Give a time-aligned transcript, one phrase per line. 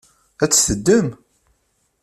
[0.43, 1.07] Ad tt-teddem?